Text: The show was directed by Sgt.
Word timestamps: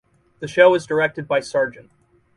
The 0.39 0.47
show 0.47 0.71
was 0.71 0.87
directed 0.87 1.27
by 1.27 1.41
Sgt. 1.41 1.87